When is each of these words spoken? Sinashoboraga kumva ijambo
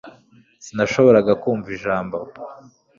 Sinashoboraga 0.65 1.33
kumva 1.41 1.67
ijambo 1.77 2.17